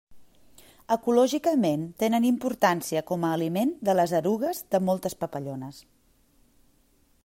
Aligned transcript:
Ecològicament 0.95 1.83
tenen 2.03 2.25
importància 2.31 3.05
com 3.13 3.27
a 3.29 3.33
aliment 3.39 3.77
de 3.91 3.97
les 4.01 4.17
erugues 4.23 4.65
de 4.73 4.85
moltes 4.89 5.19
papallones. 5.25 5.85